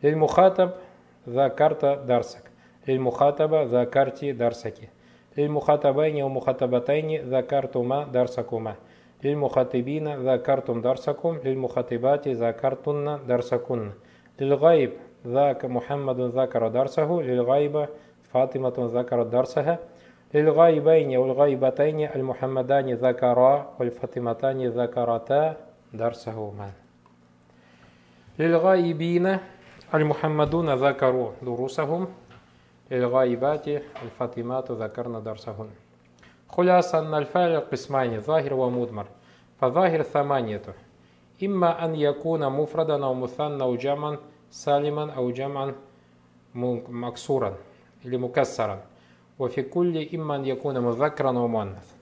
Лиль 0.01 0.15
мухатаб 0.15 0.77
за 1.25 1.49
карта 1.49 1.95
дарсак. 2.07 2.43
Лиль 2.87 2.99
мухатаба 2.99 3.67
за 3.67 3.85
карти 3.85 4.31
дарсаки. 4.31 4.89
Лиль 5.35 5.49
мухатабайни 5.49 6.23
у 6.23 6.29
мухатабатайни 6.29 7.19
за 7.19 7.43
картума 7.43 8.07
дарсакума. 8.07 8.77
Лиль 9.21 9.35
мухатибина 9.35 10.19
за 10.19 10.39
картум 10.39 10.81
дарсакум. 10.81 11.39
Лиль 11.43 11.57
мухатибати 11.57 12.33
за 12.33 12.51
картунна 12.53 13.19
дарсакунна. 13.19 13.93
للغيب 14.41 14.91
ذاك 15.27 15.65
محمد 15.65 16.19
ذكر 16.19 16.67
درسه 16.67 17.11
للغيبة 17.11 17.87
فاطمة 18.33 18.73
ذكرت 18.77 19.27
درسها 19.27 19.79
للغيبين 20.33 21.17
والغيبتين 21.17 22.09
المحمدان 22.15 22.93
ذكرا 22.93 23.73
والفاطمتان 23.79 24.67
ذكرتا 24.67 25.55
درسهما. 25.93 26.71
للغائبين 28.39 29.37
المحمدون 29.93 30.73
ذكروا 30.73 31.31
دروسهم 31.41 32.07
الغائبات 32.91 33.67
الفاطمات 34.03 34.71
ذكرنا 34.71 35.19
درسهن. 35.19 35.69
خلاصة 36.49 36.99
أن 36.99 37.13
الفعل 37.13 37.59
قسمان 37.59 38.19
ظاهر 38.19 38.53
ومضمر 38.53 39.05
فظاهر 39.61 40.01
ثمانية 40.01 40.61
إما 41.43 41.85
أن 41.85 41.95
يكون 41.95 42.49
مفردا 42.49 43.05
أو 43.05 43.13
مثنى 43.13 43.63
أو 43.63 43.75
جمعا 43.75 44.17
سالما 44.51 45.11
أو 45.11 45.31
جمعا 45.31 45.75
مكسورا 46.89 47.53
لمكسرا. 48.05 48.79
وفي 49.39 49.61
كل 49.61 50.07
إما 50.13 50.35
أن 50.35 50.45
يكون 50.45 50.79
مذكرا 50.79 51.29
ومؤنث 51.29 51.95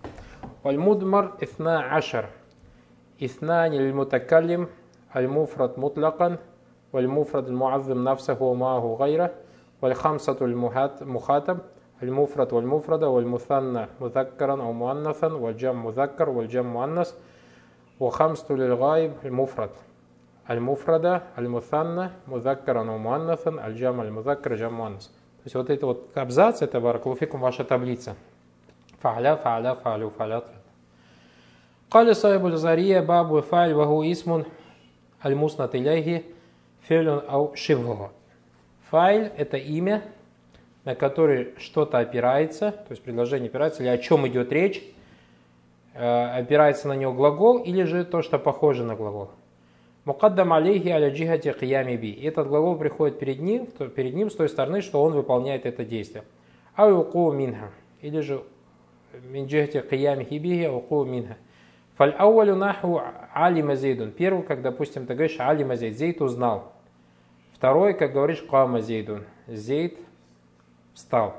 والمضمر 0.66 1.32
اثنا 1.44 1.80
عشر. 1.80 2.26
اثنان 3.24 3.72
للمتكلم 3.72 4.68
المفرد 5.16 5.80
مطلقا 5.80 6.38
والمفرد 6.94 7.48
المعظم 7.48 8.04
نفسه 8.04 8.42
ومعه 8.42 8.98
غيره. 9.00 9.32
والخمسة 9.82 10.38
المخاطب 10.42 11.58
المفرد 12.04 12.54
والمفردة 12.54 13.10
والمثنى 13.10 13.88
مذكرا 14.02 14.62
أو 14.62 14.74
مؤنثا 14.74 15.28
والجمع 15.28 15.86
مذكر 15.86 16.30
والجمع 16.30 16.70
مؤنث. 16.70 17.14
وخمسة 18.01 18.55
للغائب 18.55 19.13
المفرد 19.25 19.71
المفردة 20.51 21.23
المثنى 21.39 22.11
مذكرا 22.29 22.91
أو 22.91 22.99
مؤنثا 22.99 23.67
الجمع 23.67 24.03
المذكر 24.03 24.55
جمع 24.55 24.71
مؤنث 24.71 25.09
То 25.43 25.47
есть 25.47 25.57
вот 25.57 25.71
это 25.71 25.87
вот 25.87 26.17
абзац, 26.17 26.63
это 26.63 26.81
баракулуфикум 26.81 27.41
ваша 27.41 27.65
таблица. 27.65 28.15
Фа'ля, 29.03 29.35
фа'ля, 29.37 29.75
фа'лю, 29.75 30.13
фа'лят. 30.17 30.45
قال 31.91 32.17
صاحب 32.17 32.47
الزارية 32.47 33.01
باب 33.01 33.41
فعل 33.41 33.75
وهو 33.75 34.03
اسم 34.03 34.45
المسند 35.27 35.75
إليه 35.75 36.23
فعل 36.89 37.09
أو 37.09 37.55
شبهه 37.55 38.11
Файл – 38.93 39.37
это 39.37 39.57
имя, 39.57 40.03
на 40.85 40.95
которое 40.95 41.49
что-то 41.59 41.99
опирается, 41.99 42.73
то 42.73 42.91
есть 42.91 43.03
предложение 43.03 43.49
опирается, 43.49 43.83
или 43.83 43.89
о 43.89 43.99
чем 43.99 44.29
идет 44.29 44.53
речь, 44.53 44.79
э, 44.79 44.96
Э, 46.00 46.38
опирается 46.42 46.88
на 46.88 46.94
него 46.94 47.12
глагол 47.12 47.58
или 47.58 47.82
же 47.84 48.06
то, 48.06 48.22
что 48.22 48.38
похоже 48.38 48.84
на 48.84 48.96
глагол. 48.96 49.32
Мукаддам 50.06 50.54
алейхи 50.54 50.90
аля 50.90 51.10
джихати 51.10 51.52
киями 51.52 51.96
би. 51.96 52.12
Этот 52.12 52.48
глагол 52.48 52.76
приходит 52.78 53.18
перед 53.18 53.40
ним, 53.40 53.66
перед 53.66 54.14
ним 54.14 54.30
с 54.30 54.36
той 54.36 54.48
стороны, 54.48 54.82
что 54.82 55.02
он 55.02 55.14
выполняет 55.14 55.66
это 55.66 55.84
действие. 55.84 56.24
А 56.76 56.88
уку 56.88 57.32
минха. 57.32 57.72
Или 58.02 58.20
же 58.20 58.44
мин 59.24 59.48
джихати 59.48 59.82
киями 59.82 60.24
хибихи 60.24 60.68
уку 60.68 61.04
минха. 61.04 61.38
فالأول 61.96 62.56
نحو 62.56 63.02
علم 63.34 63.64
زيد. 63.64 64.12
Первый, 64.12 64.44
как, 64.44 64.62
допустим, 64.62 65.08
ты 65.08 65.16
говоришь 65.16 65.38
علم 65.40 65.64
زيد, 65.64 65.98
Зейд 65.98 66.22
узнал. 66.22 66.74
Второй, 67.54 67.96
как 67.96 68.14
говоришь 68.14 68.44
قام 68.44 68.82
زيد. 68.82 69.24
Зейд 69.48 69.98
встал. 70.94 71.38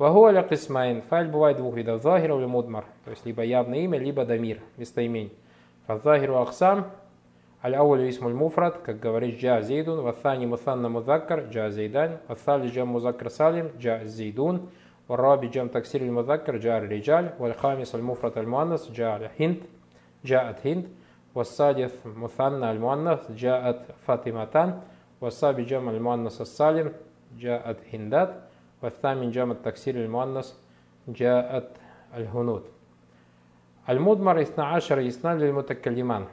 Вагу 0.00 0.24
аля 0.24 0.42
кисмайн. 0.42 1.02
Фаль 1.02 1.28
бывает 1.28 1.56
двух 1.56 1.74
видов. 1.74 2.02
Захир 2.02 2.36
или 2.36 2.46
мудмар. 2.46 2.84
То 3.04 3.10
есть 3.10 3.24
либо 3.26 3.42
явное 3.42 3.78
имя, 3.80 3.98
либо 3.98 4.24
дамир, 4.24 4.60
местоимень. 4.76 5.32
Фазахиру 5.86 6.36
аксам. 6.36 6.86
Аль-аулю 7.64 8.08
исмуль 8.08 8.34
муфрат, 8.34 8.78
как 8.78 9.00
говоришь 9.00 9.36
джа 9.36 9.62
зейдун. 9.62 10.00
Ваthani 10.00 10.46
мутанна 10.46 10.88
мудаккар, 10.88 11.46
джа 11.50 11.70
зейдан. 11.70 12.18
Ваthали 12.28 12.68
джам 12.68 12.88
музаккар 12.88 13.30
салим, 13.30 13.70
джа 13.78 14.04
зейдун. 14.04 14.68
والرابع 15.08 15.48
جمع 15.48 15.66
تكسير 15.66 16.02
المذكر 16.02 16.56
جاء 16.56 16.78
الرجال 16.78 17.30
والخامس 17.38 17.94
المفرد 17.94 18.38
المؤنث 18.38 18.90
جاء 18.90 19.16
الهند 19.16 19.56
جاءت 20.24 20.66
هند 20.66 20.88
والسادس 21.34 22.06
مثنى 22.06 22.70
المؤنث 22.70 23.32
جاءت 23.32 23.80
فاطمتان 24.06 24.80
والسابع 25.20 25.62
جمع 25.62 25.90
المؤنث 25.90 26.40
السالم 26.40 26.92
جاءت 27.38 27.76
هندات 27.92 28.34
والثامن 28.83 29.31
جمع 29.31 29.51
التكسير 29.51 29.95
المؤنث 29.95 30.53
جاءت 31.07 31.67
الهنود. 32.17 32.63
المضمر 33.89 34.41
12 34.41 35.07
إثنان 35.07 35.37
للمتكلمان. 35.37 36.25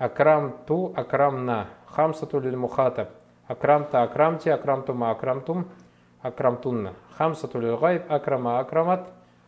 أكرمت 0.00 0.92
أكرمنا. 0.96 1.66
خمسة 1.86 2.28
للمخاطب. 2.34 3.06
أكرمت 3.50 3.94
أكرمت 3.94 4.48
أكرمتما 4.48 5.10
أكرمتم. 5.10 5.64
أكرمتن. 6.24 6.90
خمسة 7.16 7.60
للغيب. 7.60 8.02
أكرم 8.10 8.46
أكرمت. 8.46 9.04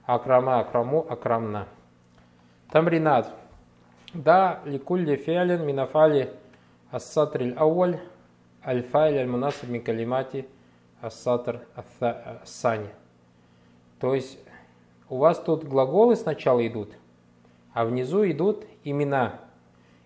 أكرم 0.09 0.49
أكرموا 0.49 1.03
أكرمنا. 1.13 1.67
تمرينات. 2.73 3.27
دا 4.15 4.59
لكل 4.67 5.17
فعل 5.17 5.67
من 5.67 5.79
أفعال 5.79 6.29
السطر 6.95 7.41
الأول. 7.41 7.99
الفاعل 8.69 9.13
المناسب 9.15 9.71
من 9.71 9.81
كلمات 9.81 10.33
ассатр 11.01 11.61
асани, 11.75 12.89
То 14.01 14.15
есть 14.15 14.39
у 15.09 15.19
вас 15.19 15.39
тут 15.39 15.65
глаголы 15.65 16.17
сначала 16.17 16.67
идут, 16.67 16.91
а 17.73 17.85
внизу 17.85 18.29
идут 18.29 18.65
имена. 18.85 19.41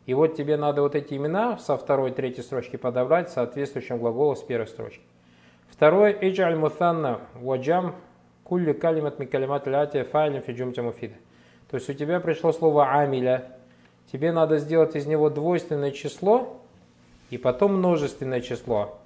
И 0.07 0.15
вот 0.15 0.37
тебе 0.37 0.57
надо 0.57 0.83
вот 0.83 0.95
эти 0.95 1.15
имена 1.15 1.59
со 1.59 1.77
второй 1.77 2.11
третьей 2.11 2.43
строчки 2.43 2.77
подобрать 2.77 3.31
соответствующим 3.31 3.99
глаголу 3.99 4.35
с 4.35 4.43
первой 4.43 4.67
строчки. 4.67 5.03
Второе 5.71 6.13
«Иджаль 6.13 6.57
мутанна 6.57 7.21
ваджам 7.35 7.95
кулли 8.45 8.73
калимат 8.73 9.19
ми 9.19 9.27
калимат 9.27 9.67
лятия 9.67 10.05
файлем 10.05 10.43
фиджум 10.43 10.75
муфида». 10.85 11.15
То 11.71 11.77
есть 11.77 11.89
у 11.89 11.95
тебя 11.95 12.21
пришло 12.21 12.53
слово 12.53 12.91
«амиля». 12.91 13.57
Тебе 14.11 14.33
надо 14.33 14.59
сделать 14.59 14.97
из 14.97 15.07
него 15.07 15.31
двойственное 15.31 15.93
число 15.93 16.61
и 17.31 17.39
потом 17.39 17.77
множественное 17.77 18.41
число 18.41 18.99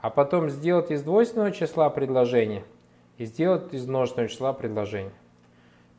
а 0.00 0.10
потом 0.10 0.48
сделать 0.48 0.90
из 0.90 1.02
двойственного 1.02 1.52
числа 1.52 1.90
предложение 1.90 2.64
и 3.16 3.24
сделать 3.24 3.74
из 3.74 3.86
множественного 3.86 4.28
числа 4.28 4.52
предложение. 4.52 5.12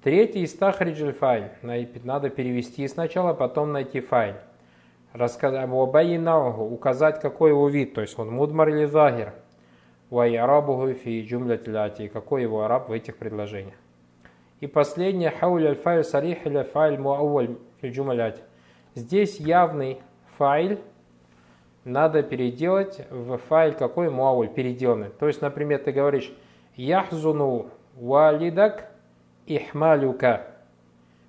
Третий 0.01 0.43
из 0.43 0.53
тахриджель 0.53 1.11
файль. 1.11 1.51
Надо 1.61 2.29
перевести 2.29 2.87
сначала, 2.87 3.33
потом 3.33 3.73
найти 3.73 3.99
файль. 3.99 4.35
Рассказать, 5.11 5.69
указать 5.69 7.19
какой 7.19 7.49
его 7.49 7.67
вид, 7.67 7.93
то 7.95 8.01
есть 8.01 8.17
он 8.17 8.31
мудмар 8.31 8.69
или 8.69 8.85
загир. 8.85 9.33
Вайарабуху 10.09 10.93
фи 10.93 11.25
джумлятиляти. 11.25 12.07
Какой 12.07 12.43
его 12.43 12.63
араб 12.63 12.87
в 12.87 12.93
этих 12.93 13.17
предложениях. 13.17 13.75
И 14.61 14.67
последнее, 14.67 15.31
хауль 15.31 15.67
аль-файль 15.67 16.03
сарих 16.03 16.45
или 16.45 16.63
файль 16.63 16.97
муауаль 16.97 17.57
фи 17.81 17.89
джумляти. 17.89 18.41
Здесь 18.95 19.39
явный 19.39 20.01
файл 20.37 20.79
надо 21.83 22.23
переделать 22.23 23.05
в 23.09 23.37
файл 23.37 23.73
какой 23.73 24.09
муауль, 24.09 24.49
переделанный. 24.49 25.09
То 25.09 25.27
есть, 25.27 25.41
например, 25.41 25.79
ты 25.79 25.91
говоришь 25.91 26.31
яхзуну 26.75 27.69
валидак 27.95 28.91
ихмалюка. 29.45 30.47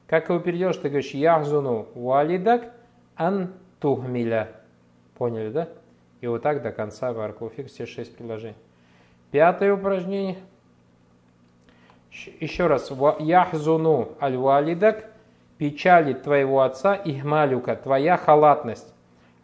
Как 0.06 0.28
его 0.28 0.38
переделаешь? 0.40 0.76
Ты 0.76 0.88
говоришь 0.88 1.12
яхзуну 1.12 1.86
валидак 1.94 2.72
ан 3.16 3.52
тухмиля. 3.80 4.48
Поняли, 5.16 5.50
да? 5.50 5.68
И 6.20 6.26
вот 6.26 6.42
так 6.42 6.62
до 6.62 6.72
конца 6.72 7.12
Баркулфик 7.12 7.68
все 7.68 7.86
шесть 7.86 8.16
предложений. 8.16 8.56
Пятое 9.30 9.72
упражнение. 9.74 10.36
Еще 12.40 12.66
раз. 12.66 12.90
Яхзуну 13.18 14.16
аль-валидак. 14.20 15.10
Печалит 15.58 16.22
твоего 16.22 16.62
отца 16.62 16.94
ихмалюка. 16.94 17.76
Твоя 17.76 18.16
халатность. 18.16 18.92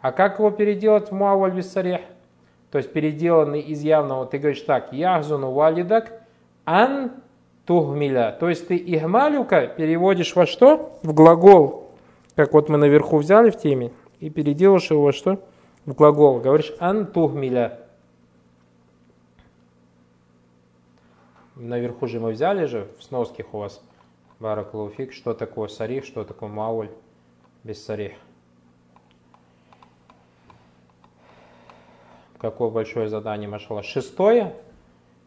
А 0.07 0.13
как 0.13 0.39
его 0.39 0.53
переделать 0.53 1.11
в 1.11 1.13
муаваль 1.13 1.51
бисарих? 1.51 1.99
То 2.71 2.79
есть 2.79 2.93
переделанный 2.93 3.61
из 3.61 3.83
явного. 3.83 4.25
Ты 4.25 4.39
говоришь 4.39 4.61
так. 4.61 4.93
Яхзуну 4.93 5.51
валидак 5.51 6.23
ан 6.65 7.11
тухмиля. 7.65 8.37
То 8.39 8.49
есть 8.49 8.69
ты 8.69 8.77
ихмалюка 8.77 9.67
переводишь 9.67 10.37
во 10.37 10.47
что? 10.47 10.97
В 11.03 11.13
глагол. 11.13 11.91
Как 12.37 12.53
вот 12.53 12.69
мы 12.69 12.79
наверху 12.79 13.17
взяли 13.17 13.51
в 13.51 13.59
теме. 13.59 13.91
И 14.21 14.31
переделаешь 14.31 14.93
его 14.93 15.03
во 15.03 15.13
что? 15.13 15.45
В 15.87 15.95
глагол. 15.95 16.39
Говоришь 16.39 16.73
ан 16.79 17.07
тухмиля. 17.07 17.81
наверху 21.57 22.07
же 22.07 22.21
мы 22.21 22.31
взяли 22.31 22.67
же, 22.67 22.87
в 23.01 23.03
сноских 23.03 23.53
у 23.55 23.59
вас, 23.59 23.83
Баракулуфик, 24.39 25.13
что 25.13 25.35
такое 25.35 25.67
сарих, 25.67 26.05
что 26.05 26.23
такое 26.23 26.49
мауль 26.49 26.91
без 27.65 27.85
сарих. 27.85 28.13
Какое 32.51 32.71
большое 32.71 33.09
задание, 33.09 33.49
машала. 33.49 33.83
Шестое, 33.83 34.55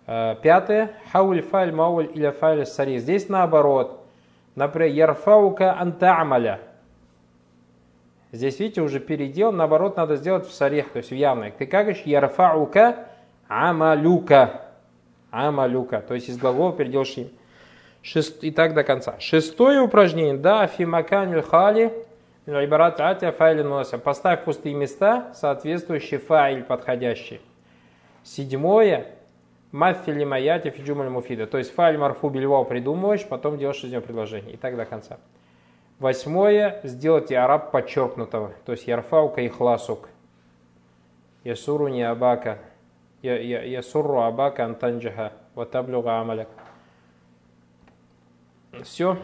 э, 0.07 0.35
пятое, 0.41 0.93
хауль 1.11 1.41
файль 1.41 1.73
мауль 1.73 2.09
или 2.13 2.29
файль 2.29 2.65
сарих. 2.65 3.01
Здесь 3.01 3.27
наоборот. 3.27 4.05
Например, 4.55 4.89
ярфаука 4.89 5.77
анта'маля. 5.77 6.59
Здесь, 8.31 8.57
видите, 8.61 8.81
уже 8.81 9.01
передел, 9.01 9.51
наоборот, 9.51 9.97
надо 9.97 10.15
сделать 10.15 10.47
в 10.47 10.53
сарих, 10.53 10.91
то 10.91 10.99
есть 10.99 11.09
в 11.09 11.15
явной. 11.15 11.51
Ты 11.51 11.65
как 11.65 11.87
говоришь, 11.87 12.03
ярфаука 12.05 13.07
амалюка 13.49 14.61
амалюка, 15.29 15.99
то 15.99 16.13
есть 16.13 16.29
из 16.29 16.37
глагола 16.37 16.73
им. 16.79 17.29
Шест... 18.01 18.45
И 18.45 18.51
так 18.51 18.73
до 18.75 18.85
конца. 18.85 19.19
Шестое 19.19 19.81
упражнение. 19.81 20.37
Да, 20.37 20.65
фимакан 20.67 21.41
хали 21.41 21.91
Ибарат 22.49 22.99
атя 22.99 23.31
файлин 23.31 23.69
мунася. 23.69 23.99
Поставь 23.99 24.43
пустые 24.43 24.73
места, 24.73 25.31
соответствующий 25.35 26.17
файл 26.17 26.63
подходящий. 26.63 27.41
Седьмое. 28.23 29.05
Маффили 29.71 30.23
маяти 30.23 30.71
фиджумаль 30.71 31.09
муфида. 31.09 31.45
То 31.45 31.59
есть 31.59 31.73
файл 31.73 31.99
марфу 31.99 32.29
бельвау 32.29 32.65
придумываешь, 32.65 33.27
потом 33.27 33.59
делаешь 33.59 33.83
из 33.83 33.91
него 33.91 34.01
предложение. 34.01 34.53
И 34.53 34.57
так 34.57 34.75
до 34.75 34.85
конца. 34.85 35.19
Восьмое. 35.99 36.79
Сделайте 36.83 37.37
араб 37.37 37.71
подчеркнутого. 37.71 38.53
То 38.65 38.71
есть 38.71 38.87
ярфаука 38.87 39.41
и 39.41 39.47
хласук. 39.47 40.09
Ясуру 41.43 41.87
не 41.87 42.01
абака. 42.01 42.57
Ясуру 43.21 44.21
абака 44.21 44.65
антанджаха. 44.65 45.33
Ватаблюга 45.53 46.19
амаляк. 46.19 46.47
Все. 48.83 49.17